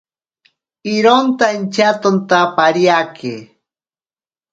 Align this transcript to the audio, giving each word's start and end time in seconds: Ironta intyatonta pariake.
Ironta 0.93 1.45
intyatonta 1.57 2.39
pariake. 2.55 3.35